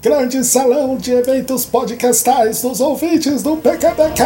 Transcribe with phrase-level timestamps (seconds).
[0.00, 4.22] Grande salão de eventos podcastais dos ouvintes do PKPcast!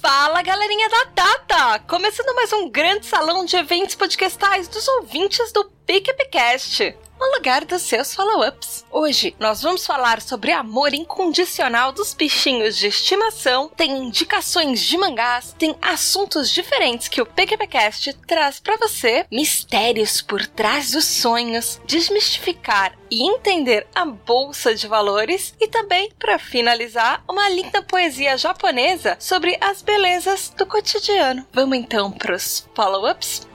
[0.00, 1.78] Fala galerinha da Data!
[1.80, 7.82] Começando mais um grande salão de eventos podcastais dos ouvintes do PQPcast no lugar dos
[7.82, 8.84] seus follow-ups.
[8.90, 15.54] Hoje nós vamos falar sobre amor incondicional dos bichinhos de estimação, tem indicações de mangás,
[15.56, 22.98] tem assuntos diferentes que o PQPcast traz para você, mistérios por trás dos sonhos, desmistificar
[23.08, 29.56] e entender a bolsa de valores e também, para finalizar, uma linda poesia japonesa sobre
[29.60, 31.46] as belezas do cotidiano.
[31.52, 33.46] Vamos então pros follow-ups?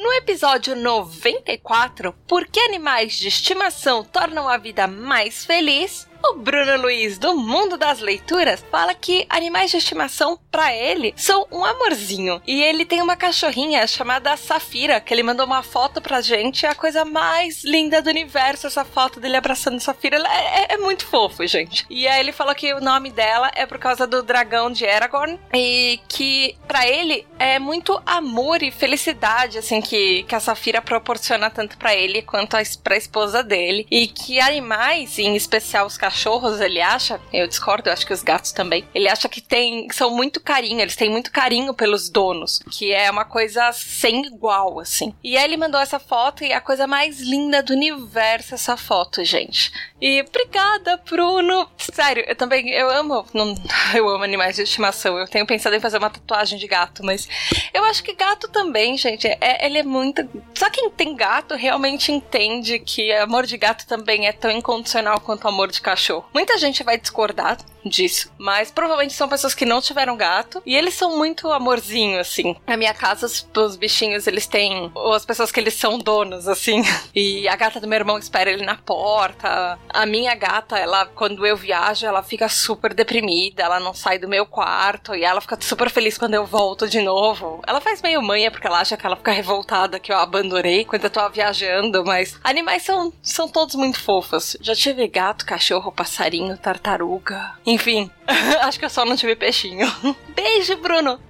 [0.00, 6.08] No episódio 94, Por que animais de estimação tornam a vida mais feliz?
[6.22, 11.46] O Bruno Luiz, do Mundo das Leituras, fala que animais de estimação, para ele, são
[11.50, 12.42] um amorzinho.
[12.46, 16.66] E ele tem uma cachorrinha chamada Safira, que ele mandou uma foto pra gente.
[16.66, 20.18] É a coisa mais linda do universo, essa foto dele abraçando Safira.
[20.18, 21.86] É, é, é muito fofo, gente.
[21.88, 25.38] E aí ele falou que o nome dela é por causa do dragão de Aragorn.
[25.54, 31.48] E que, para ele, é muito amor e felicidade, assim, que, que a Safira proporciona
[31.48, 33.86] tanto para ele quanto a, pra esposa dele.
[33.90, 38.12] E que animais, em especial os cachorros, cachorros, ele acha, eu discordo, eu acho que
[38.12, 42.10] os gatos também, ele acha que tem, são muito carinho, eles têm muito carinho pelos
[42.10, 45.14] donos, que é uma coisa sem igual, assim.
[45.22, 48.76] E aí ele mandou essa foto e é a coisa mais linda do universo essa
[48.76, 49.72] foto, gente.
[50.00, 51.68] E obrigada, Bruno.
[51.76, 53.54] Sério, eu também, eu amo, não,
[53.94, 55.16] eu amo animais de estimação.
[55.16, 57.28] Eu tenho pensado em fazer uma tatuagem de gato, mas
[57.72, 60.28] eu acho que gato também, gente, é, ele é muito.
[60.54, 65.46] Só quem tem gato realmente entende que amor de gato também é tão incondicional quanto
[65.46, 65.99] amor de cachorro.
[66.32, 70.94] Muita gente vai discordar disso, mas provavelmente são pessoas que não tiveram gato e eles
[70.94, 72.56] são muito amorzinho, assim.
[72.66, 74.90] Na minha casa, os, os bichinhos, eles têm.
[74.94, 76.82] Ou as pessoas que eles são donos, assim.
[77.12, 79.78] E a gata do meu irmão espera ele na porta.
[79.88, 84.28] A minha gata, ela, quando eu viajo, ela fica super deprimida, ela não sai do
[84.28, 87.60] meu quarto e ela fica super feliz quando eu volto de novo.
[87.66, 91.04] Ela faz meio manha porque ela acha que ela fica revoltada que eu abandonei quando
[91.04, 94.56] eu tô viajando, mas animais são, são todos muito fofos.
[94.60, 98.10] Já tive gato, cachorro, passarinho, tartaruga, enfim.
[98.62, 99.86] acho que eu só não tive peixinho.
[100.34, 101.20] Beijo, Bruno.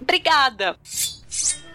[0.00, 0.76] Obrigada.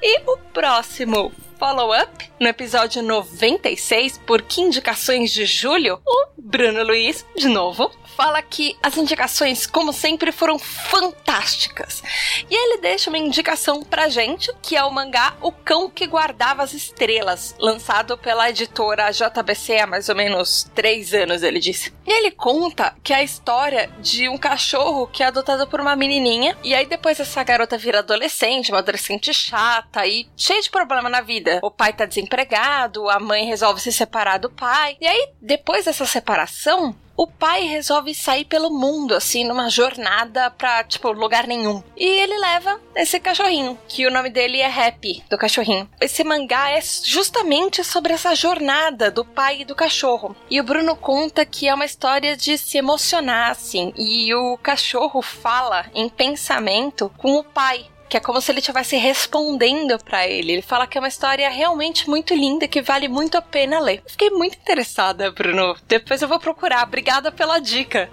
[0.01, 7.25] E o próximo follow-up, no episódio 96, por que indicações de julho, o Bruno Luiz,
[7.35, 12.01] de novo, fala que as indicações, como sempre, foram fantásticas.
[12.49, 16.63] E ele deixa uma indicação pra gente, que é o mangá O Cão que Guardava
[16.63, 21.93] as Estrelas, lançado pela editora JBC há mais ou menos três anos, ele disse.
[22.07, 25.95] E ele conta que é a história de um cachorro que é adotado por uma
[25.95, 31.09] menininha, e aí depois essa garota vira adolescente, uma adolescente chata e cheia de problema
[31.09, 31.54] na vida.
[31.61, 36.05] O pai tá desempregado, a mãe resolve se separar do pai, e aí depois dessa
[36.05, 41.81] separação, o pai resolve sair pelo mundo, assim, numa jornada pra, tipo, lugar nenhum.
[41.95, 45.89] E ele leva esse cachorrinho, que o nome dele é Happy, do cachorrinho.
[46.01, 50.35] Esse mangá é justamente sobre essa jornada do pai e do cachorro.
[50.49, 53.93] E o Bruno conta que é uma história de se emocionar, assim.
[53.97, 57.85] E o cachorro fala em pensamento com o pai
[58.15, 60.53] que é como se ele estivesse respondendo para ele.
[60.53, 64.01] Ele fala que é uma história realmente muito linda, que vale muito a pena ler.
[64.07, 65.75] Fiquei muito interessada, Bruno.
[65.85, 66.83] Depois eu vou procurar.
[66.83, 68.09] Obrigada pela dica.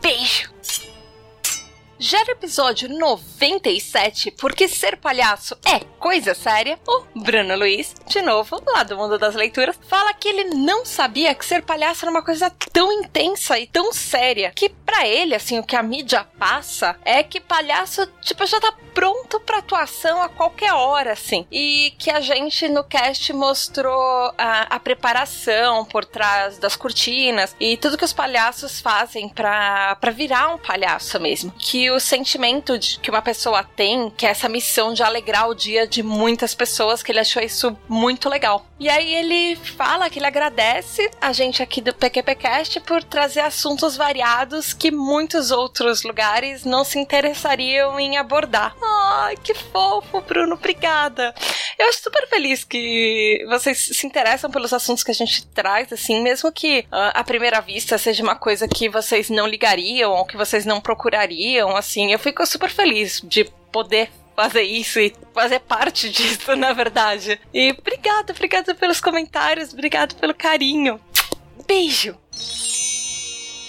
[0.00, 0.53] Beijo!
[2.06, 8.62] Já no episódio 97, porque ser palhaço é coisa séria, o Bruno Luiz, de novo,
[8.66, 12.22] lá do mundo das leituras, fala que ele não sabia que ser palhaço era uma
[12.22, 16.94] coisa tão intensa e tão séria, que para ele, assim, o que a mídia passa
[17.06, 21.46] é que palhaço, tipo, já tá pronto pra atuação a qualquer hora, assim.
[21.50, 27.76] E que a gente no cast mostrou a, a preparação por trás das cortinas e
[27.76, 31.50] tudo que os palhaços fazem para virar um palhaço mesmo.
[31.58, 35.54] Que o sentimento de, que uma pessoa tem, que é essa missão de alegrar o
[35.54, 38.66] dia de muitas pessoas, que ele achou isso muito legal.
[38.78, 43.96] E aí ele fala que ele agradece a gente aqui do PQPcast por trazer assuntos
[43.96, 48.74] variados que muitos outros lugares não se interessariam em abordar.
[48.82, 51.34] Ai, que fofo, Bruno, obrigada.
[51.78, 56.20] Eu acho super feliz que vocês se interessam pelos assuntos que a gente traz, assim,
[56.20, 60.36] mesmo que uh, à primeira vista seja uma coisa que vocês não ligariam ou que
[60.36, 62.12] vocês não procurariam assim.
[62.12, 67.40] Eu fico super feliz de poder fazer isso e fazer parte disso, na verdade.
[67.52, 71.00] E obrigada, obrigada pelos comentários, obrigada pelo carinho.
[71.66, 72.16] Beijo!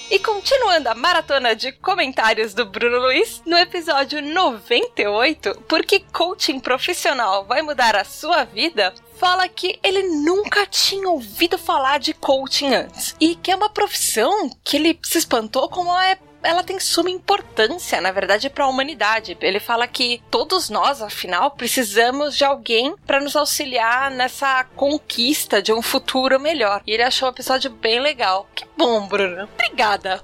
[0.09, 7.43] E continuando a maratona de comentários do Bruno Luiz, no episódio 98, porque coaching profissional
[7.45, 13.15] vai mudar a sua vida, fala que ele nunca tinha ouvido falar de coaching antes
[13.19, 17.99] e que é uma profissão que ele se espantou como é ela tem suma importância,
[17.99, 19.37] na verdade, para a humanidade.
[19.41, 25.73] Ele fala que todos nós, afinal, precisamos de alguém para nos auxiliar nessa conquista de
[25.73, 26.81] um futuro melhor.
[26.85, 28.47] E ele achou o episódio bem legal.
[28.53, 29.49] Que bom, Bruno.
[29.53, 30.21] Obrigada.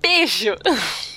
[0.00, 0.54] Beijo.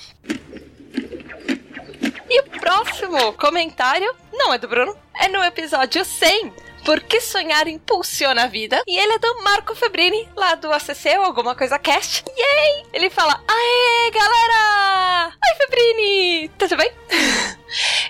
[2.30, 6.52] E o próximo comentário não é do Bruno, é no episódio 100
[6.88, 8.82] porque sonhar impulsiona a vida.
[8.86, 12.24] E ele é do Marco Febrini, lá do ACC ou alguma coisa cast.
[12.34, 12.86] Yay!
[12.94, 15.26] Ele fala: Aê, galera!
[15.26, 16.48] Oi, Febrini!
[16.56, 16.90] Tudo bem?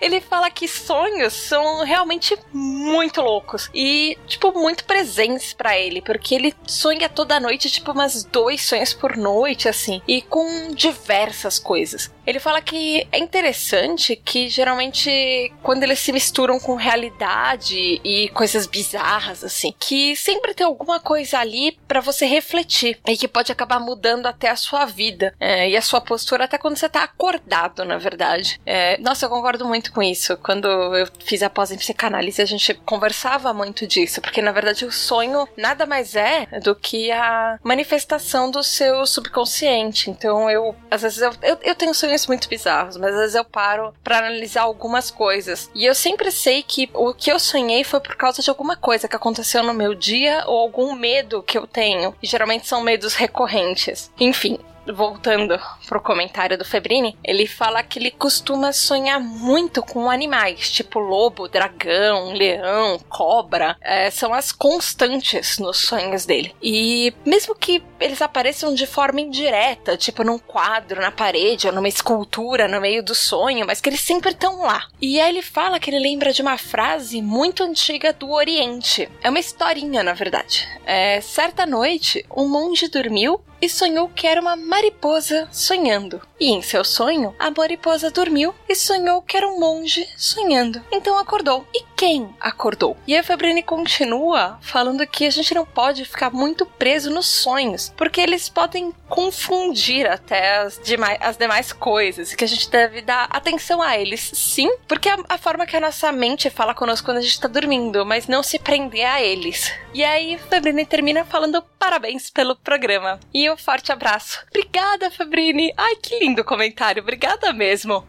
[0.00, 6.34] ele fala que sonhos são realmente muito loucos e, tipo, muito presentes para ele, porque
[6.34, 12.12] ele sonha toda noite, tipo, umas dois sonhos por noite, assim, e com diversas coisas.
[12.26, 18.66] Ele fala que é interessante que geralmente quando eles se misturam com realidade e coisas
[18.66, 23.80] bizarras, assim, que sempre tem alguma coisa ali para você refletir e que pode acabar
[23.80, 27.84] mudando até a sua vida é, e a sua postura até quando você tá acordado,
[27.84, 28.60] na verdade.
[28.66, 30.36] É, nossa, eu concordo muito com isso.
[30.36, 34.84] Quando eu fiz a pós em psicanálise, a gente conversava muito disso, porque na verdade
[34.84, 40.10] o sonho nada mais é do que a manifestação do seu subconsciente.
[40.10, 43.44] Então eu, às vezes, eu, eu, eu tenho sonhos muito bizarros, mas às vezes eu
[43.44, 45.70] paro para analisar algumas coisas.
[45.74, 49.08] E eu sempre sei que o que eu sonhei foi por causa de alguma coisa
[49.08, 52.14] que aconteceu no meu dia ou algum medo que eu tenho.
[52.22, 54.10] E geralmente são medos recorrentes.
[54.18, 54.58] Enfim,
[54.92, 60.98] voltando pro comentário do Febrini, ele fala que ele costuma sonhar muito com animais, tipo
[60.98, 63.76] lobo, dragão, leão, cobra.
[63.80, 66.54] É, são as constantes nos sonhos dele.
[66.62, 71.88] E mesmo que eles apareçam de forma indireta, tipo num quadro na parede ou numa
[71.88, 74.86] escultura no meio do sonho, mas que eles sempre estão lá.
[75.00, 79.08] E aí ele fala que ele lembra de uma frase muito antiga do Oriente.
[79.22, 80.68] É uma historinha, na verdade.
[80.84, 86.20] É, certa noite, um monge dormiu e sonhou que era uma mariposa sonhando.
[86.40, 90.82] E em seu sonho, a mariposa dormiu e sonhou que era um monge sonhando.
[90.92, 91.66] Então acordou.
[91.74, 92.96] E quem acordou?
[93.06, 97.92] E a Fabrini continua falando que a gente não pode ficar muito preso nos sonhos,
[97.96, 103.26] porque eles podem confundir até as, demais, as demais coisas, que a gente deve dar
[103.30, 107.16] atenção a eles, sim, porque é a forma que a nossa mente fala conosco quando
[107.16, 109.72] a gente está dormindo, mas não se prender a eles.
[109.92, 113.20] E aí, Fabrini termina falando parabéns pelo programa.
[113.32, 114.44] E um forte abraço.
[114.48, 115.72] Obrigada, Fabrini.
[115.76, 117.02] Ai, que lindo comentário.
[117.02, 118.06] Obrigada mesmo.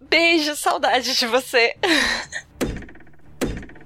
[0.00, 1.76] Beijo, saudade de você.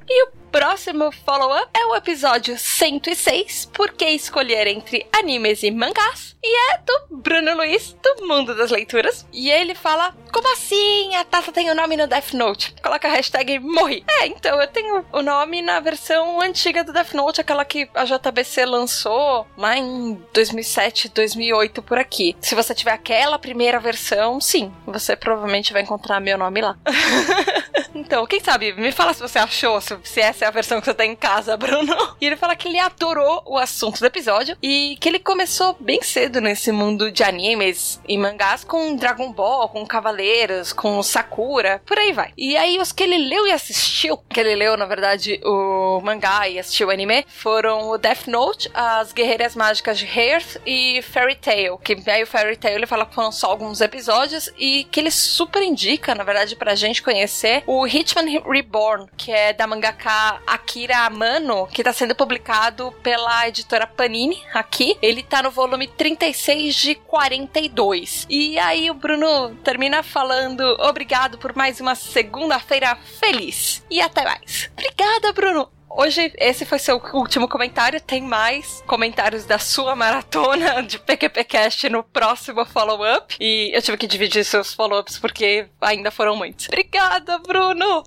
[0.09, 6.35] e o próximo follow-up é o episódio 106, Por que escolher entre animes e mangás?
[6.43, 9.27] E é do Bruno Luiz, do Mundo das Leituras.
[9.35, 11.15] E ele fala: Como assim?
[11.15, 12.75] A Tata tem o nome no Death Note.
[12.83, 14.03] Coloca a hashtag morri.
[14.09, 18.05] É, então eu tenho o nome na versão antiga do Death Note, aquela que a
[18.07, 22.35] JBC lançou lá em 2007, 2008 por aqui.
[22.41, 26.79] Se você tiver aquela primeira versão, sim, você provavelmente vai encontrar meu nome lá.
[27.97, 30.95] então, quem sabe, me fala se você achou, se essa é a versão que você
[30.95, 32.17] tem em casa, Bruno.
[32.21, 36.03] E ele fala que ele adorou o assunto do episódio e que ele começou bem
[36.03, 41.99] cedo nesse mundo de animes e mangás com Dragon Ball, com Cavaleiros, com Sakura, por
[41.99, 42.33] aí vai.
[42.37, 46.49] E aí os que ele leu e assistiu, que ele leu, na verdade, o mangá
[46.49, 51.37] e assistiu o anime, foram o Death Note, as Guerreiras Mágicas de Hearth e Fairy
[51.37, 55.01] Tail, que aí o Fairy Tail ele fala que foram só alguns episódios e que
[55.01, 60.41] ele super indica, na verdade, pra gente conhecer o Hitman Reborn, que é da mangaka
[60.47, 64.97] Akira Amano, que está sendo publicado pela editora Panini aqui.
[65.01, 68.27] Ele está no volume 36 de 42.
[68.29, 73.85] E aí o Bruno termina falando: obrigado por mais uma segunda-feira feliz.
[73.91, 74.71] E até mais.
[74.73, 75.76] Obrigada, Bruno.
[75.99, 77.99] Hoje, esse foi seu último comentário.
[77.99, 83.35] Tem mais comentários da sua maratona de PQPcast no próximo follow-up.
[83.41, 86.67] E eu tive que dividir seus follow-ups porque ainda foram muitos.
[86.69, 88.05] Obrigada, Bruno!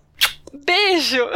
[0.53, 1.27] Beijo!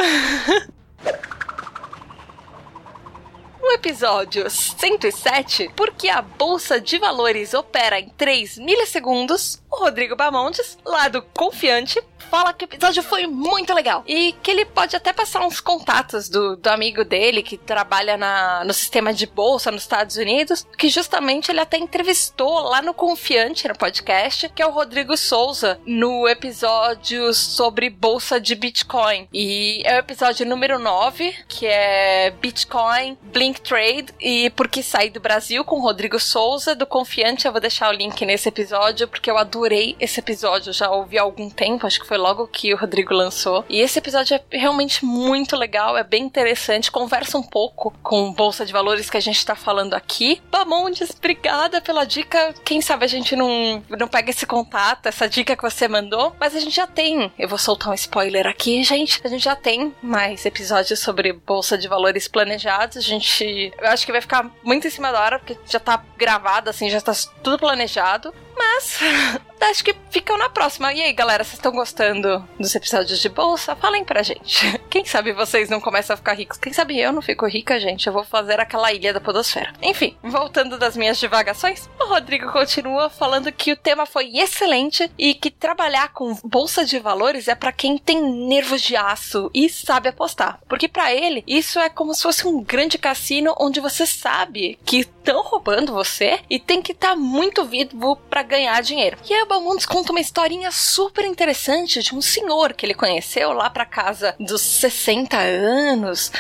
[3.60, 10.78] No episódio 107, porque a Bolsa de Valores opera em 3 milissegundos, o Rodrigo Bamontes,
[10.86, 12.00] lado confiante,
[12.34, 14.04] fala que o episódio foi muito legal.
[14.08, 18.64] E que ele pode até passar uns contatos do, do amigo dele que trabalha na,
[18.66, 23.68] no sistema de bolsa nos Estados Unidos, que justamente ele até entrevistou lá no Confiante,
[23.68, 29.28] no podcast, que é o Rodrigo Souza, no episódio sobre bolsa de Bitcoin.
[29.32, 35.12] E é o episódio número 9, que é Bitcoin, Blink Trade e Por que sair
[35.12, 37.46] do Brasil, com o Rodrigo Souza, do Confiante.
[37.46, 40.70] Eu vou deixar o link nesse episódio, porque eu adorei esse episódio.
[40.70, 43.66] Eu já ouvi há algum tempo, acho que foi logo que o Rodrigo lançou.
[43.70, 48.66] E esse episódio é realmente muito legal, é bem interessante, conversa um pouco com bolsa
[48.66, 50.42] de valores que a gente tá falando aqui.
[50.50, 52.54] Bamondes, obrigada pela dica.
[52.64, 56.56] Quem sabe a gente não, não pega esse contato, essa dica que você mandou, mas
[56.56, 57.32] a gente já tem.
[57.38, 59.20] Eu vou soltar um spoiler aqui, gente.
[59.24, 62.98] A gente já tem mais episódios sobre bolsa de valores planejados.
[62.98, 66.02] A gente, eu acho que vai ficar muito em cima da hora, porque já tá
[66.18, 68.34] gravado, assim, já tá tudo planejado.
[68.56, 69.00] Mas
[69.70, 70.94] acho que ficam na próxima.
[70.94, 73.76] E aí, galera, vocês estão gostando dos episódios de bolsa?
[73.76, 74.80] Falem pra gente.
[74.94, 76.60] Quem sabe vocês não começam a ficar ricos?
[76.60, 78.06] Quem sabe eu não fico rica, gente?
[78.06, 79.74] Eu vou fazer aquela ilha da Podosfera.
[79.82, 85.34] Enfim, voltando das minhas divagações, o Rodrigo continua falando que o tema foi excelente e
[85.34, 90.10] que trabalhar com bolsa de valores é para quem tem nervos de aço e sabe
[90.10, 90.60] apostar.
[90.70, 95.00] Porque para ele, isso é como se fosse um grande cassino onde você sabe que
[95.00, 99.18] estão roubando você e tem que estar tá muito vivo para ganhar dinheiro.
[99.28, 103.54] E aí o Balmundos conta uma historinha super interessante de um senhor que ele conheceu
[103.54, 106.32] lá para casa dos 60 anos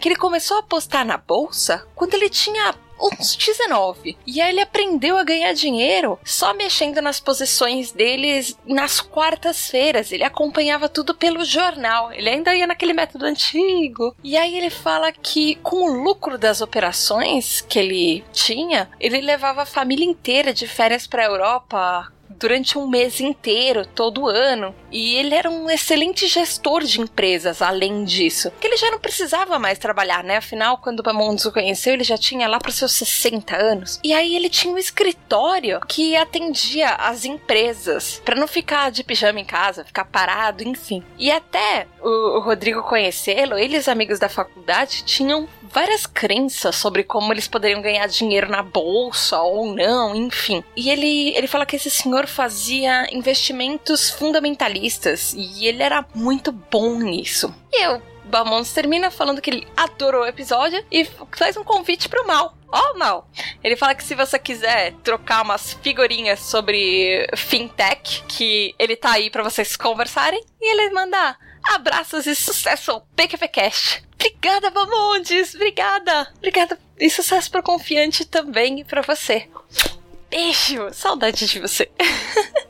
[0.00, 4.16] que ele começou a apostar na bolsa quando ele tinha uns 19.
[4.26, 10.10] E aí ele aprendeu a ganhar dinheiro só mexendo nas posições deles nas quartas-feiras.
[10.10, 12.12] Ele acompanhava tudo pelo jornal.
[12.12, 14.16] Ele ainda ia naquele método antigo.
[14.24, 19.62] E aí ele fala que com o lucro das operações que ele tinha, ele levava
[19.62, 24.74] a família inteira de férias para a Europa durante um mês inteiro, todo ano.
[24.90, 28.50] E ele era um excelente gestor de empresas, além disso.
[28.60, 30.36] Que ele já não precisava mais trabalhar, né?
[30.36, 34.00] Afinal, quando o Bamondes o conheceu, ele já tinha lá para seus 60 anos.
[34.02, 39.40] E aí ele tinha um escritório que atendia as empresas, para não ficar de pijama
[39.40, 41.02] em casa, ficar parado, enfim.
[41.18, 47.48] E até o Rodrigo conhecê-lo, eles amigos da faculdade tinham várias crenças sobre como eles
[47.48, 50.64] poderiam ganhar dinheiro na bolsa ou não, enfim.
[50.76, 57.00] E ele, ele fala que esse senhor fazia investimentos fundamentalistas e ele era muito bom
[57.00, 57.52] nisso.
[57.72, 61.06] E eu Balmontes termina falando que ele adorou o episódio e
[61.36, 62.56] faz um convite pro Mal.
[62.68, 63.28] Ó, oh, Mal!
[63.62, 69.30] Ele fala que se você quiser trocar umas figurinhas sobre fintech, que ele tá aí
[69.30, 74.04] para vocês conversarem, e ele manda abraços e sucesso ao PQPcast.
[74.14, 75.54] Obrigada, Bamondes!
[75.54, 76.32] Obrigada!
[76.36, 76.78] Obrigada!
[76.98, 79.48] E sucesso pro Confiante também e pra você.
[80.30, 80.92] Beijo!
[80.92, 81.90] Saudade de você.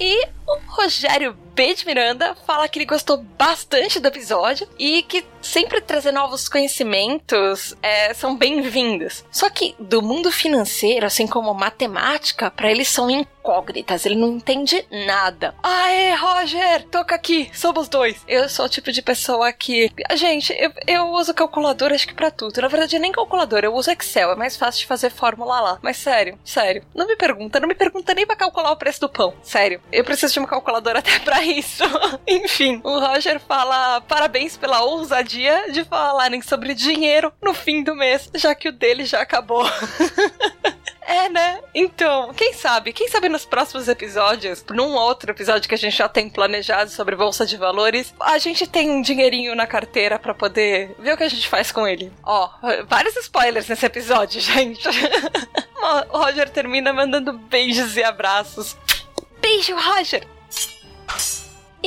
[0.00, 5.24] e o Rogério B de Miranda fala que ele gostou bastante do episódio e que
[5.40, 9.24] sempre trazer novos conhecimentos é, são bem-vindos.
[9.30, 14.84] Só que do mundo financeiro, assim como matemática, para eles são incógnitas, ele não entende
[15.06, 15.54] nada.
[15.62, 18.16] Aê, Roger, toca aqui, somos dois.
[18.28, 19.90] Eu sou o tipo de pessoa que.
[20.14, 22.60] Gente, eu, eu uso calculadora acho que pra tudo.
[22.60, 25.78] Na verdade, nem calculadora, eu uso Excel, é mais fácil de fazer fórmula lá.
[25.80, 29.08] Mas sério, sério, não me pergunta, não me pergunta nem pra calcular o preço do
[29.08, 29.32] pão.
[29.42, 31.84] Sério, eu preciso de uma calculadora até pra isso.
[32.26, 38.30] Enfim, o Roger fala parabéns pela ousadia de falarem sobre dinheiro no fim do mês,
[38.34, 39.64] já que o dele já acabou.
[41.06, 41.60] É, né?
[41.72, 42.92] Então, quem sabe?
[42.92, 47.14] Quem sabe nos próximos episódios, num outro episódio que a gente já tem planejado sobre
[47.14, 51.22] bolsa de valores, a gente tem um dinheirinho na carteira para poder ver o que
[51.22, 52.12] a gente faz com ele.
[52.24, 52.50] Ó,
[52.88, 54.88] vários spoilers nesse episódio, gente.
[56.12, 58.76] o Roger termina mandando beijos e abraços.
[59.40, 60.35] Beijo, Roger!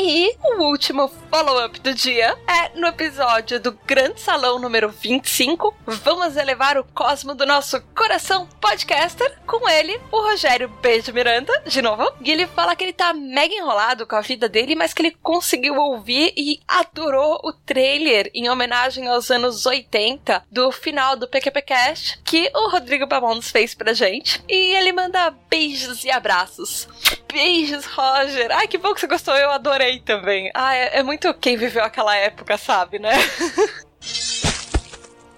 [0.02, 5.76] E o último follow-up do dia é no episódio do Grande Salão número 25.
[5.86, 11.82] Vamos elevar o cosmo do nosso coração podcaster com ele, o Rogério Beijo Miranda, de
[11.82, 12.10] novo.
[12.22, 15.18] E ele fala que ele tá mega enrolado com a vida dele, mas que ele
[15.22, 22.22] conseguiu ouvir e adorou o trailer em homenagem aos anos 80 do final do PQPcast
[22.24, 24.42] que o Rodrigo Bamondes fez pra gente.
[24.48, 26.88] E ele manda beijos e abraços.
[27.32, 28.52] Beijos, Roger.
[28.52, 29.34] Ai, que bom que você gostou.
[29.36, 30.52] Eu adorei também.
[30.54, 33.12] Ah, é, é muito quem viveu aquela época, sabe, né?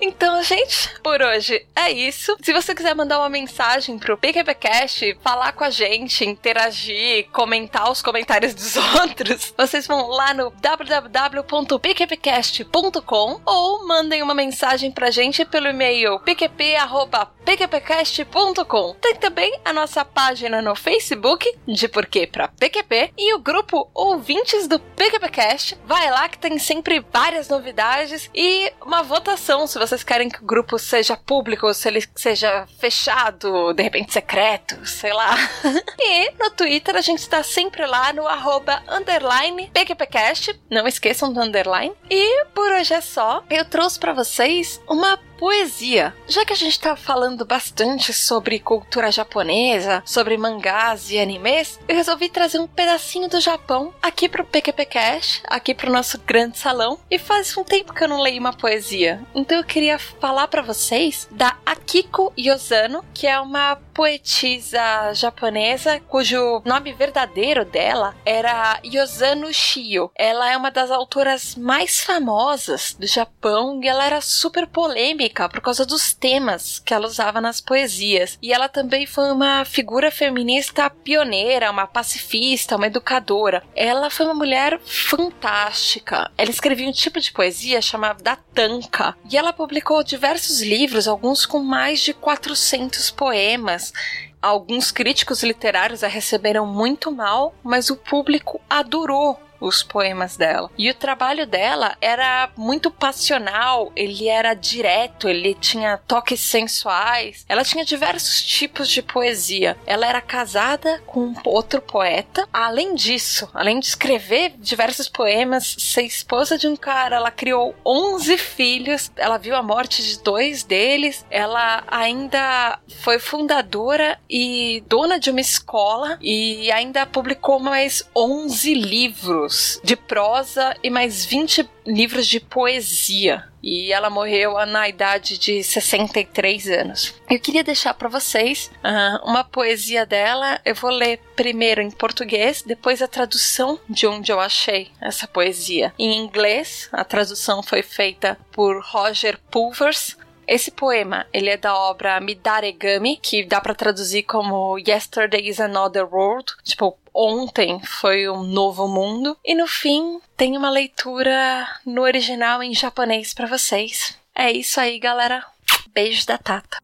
[0.04, 2.36] Então, gente, por hoje é isso.
[2.42, 8.02] Se você quiser mandar uma mensagem pro PQPcast, falar com a gente, interagir, comentar os
[8.02, 15.68] comentários dos outros, vocês vão lá no www.pqpcast.com ou mandem uma mensagem pra gente pelo
[15.68, 18.94] e-mail pqp.pqp.com pqpcast.com.
[18.94, 24.70] Tem também a nossa página no Facebook, de Porquê pra PQP, e o grupo Ouvintes
[24.70, 25.78] do PQPcast.
[25.86, 30.46] Vai lá que tem sempre várias novidades e uma votação se vocês querem que o
[30.46, 35.36] grupo seja público, se ele seja fechado, de repente secreto, sei lá.
[36.00, 40.58] e no Twitter a gente está sempre lá no arroba underline PQPcast.
[40.70, 41.94] Não esqueçam do underline.
[42.10, 43.44] E por hoje é só.
[43.50, 46.14] Eu trouxe para vocês uma poesia.
[46.28, 51.96] Já que a gente tá falando bastante sobre cultura japonesa, sobre mangás e animes, eu
[51.96, 57.00] resolvi trazer um pedacinho do Japão aqui pro PQP Cash, aqui pro nosso grande salão.
[57.10, 59.20] E faz um tempo que eu não leio uma poesia.
[59.34, 66.62] Então eu queria falar para vocês da Akiko Yosano, que é uma poetisa japonesa cujo
[66.66, 70.12] nome verdadeiro dela era Yosano Shio.
[70.16, 75.62] Ela é uma das autoras mais famosas do Japão e ela era super polêmica por
[75.62, 78.38] causa dos temas que ela usava nas poesias.
[78.42, 83.64] E ela também foi uma figura feminista pioneira, uma pacifista, uma educadora.
[83.76, 86.32] Ela foi uma mulher fantástica.
[86.38, 89.16] Ela escrevia um tipo de poesia chamado da tanka.
[89.30, 93.94] E ela publicou diversos livros, alguns com mais de 400 poemas.
[94.42, 100.70] Alguns críticos literários a receberam muito mal, mas o público adorou os poemas dela.
[100.78, 107.46] E o trabalho dela era muito passional, ele era direto, ele tinha toques sensuais.
[107.48, 109.78] Ela tinha diversos tipos de poesia.
[109.86, 112.48] Ela era casada com outro poeta.
[112.52, 118.38] Além disso, além de escrever diversos poemas, ser esposa de um cara, ela criou 11
[118.38, 119.12] filhos.
[119.16, 121.24] Ela viu a morte de dois deles.
[121.30, 129.51] Ela ainda foi fundadora e dona de uma escola e ainda publicou mais 11 livros
[129.52, 133.44] livros de prosa e mais 20 livros de poesia.
[133.62, 137.14] E ela morreu na idade de 63 anos.
[137.30, 140.60] Eu queria deixar para vocês uh, uma poesia dela.
[140.66, 145.94] Eu vou ler primeiro em português, depois a tradução de onde eu achei essa poesia.
[146.00, 150.18] Em inglês, a tradução foi feita por Roger Pulvers.
[150.48, 156.06] Esse poema, ele é da obra Midaregami, que dá para traduzir como Yesterday is Another
[156.12, 159.38] World, tipo ontem foi um novo mundo.
[159.44, 164.18] E no fim, tem uma leitura no original em japonês para vocês.
[164.34, 165.46] É isso aí, galera.
[165.94, 166.78] Beijos da Tata.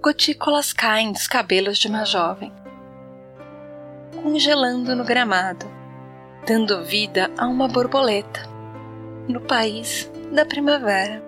[0.00, 2.52] Gotículas caem dos cabelos de uma jovem,
[4.22, 5.66] congelando no gramado,
[6.46, 8.53] dando vida a uma borboleta
[9.28, 11.22] no país da primavera.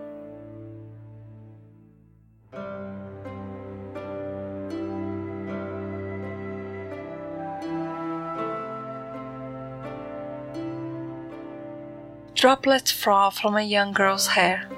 [12.35, 14.69] Droplets fall from a young girl's hair,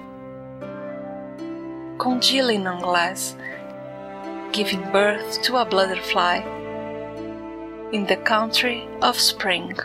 [1.98, 3.37] congealing on glass,
[4.52, 6.38] giving birth to a butterfly
[7.92, 9.76] in the country of spring.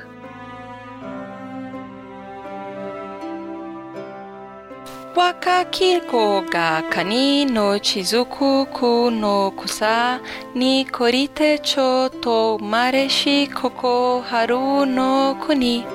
[5.16, 10.20] Wakakiko ga kani no chizuku ku no kusa
[10.56, 15.86] ni korite cho to mareshi koko haru no kuni.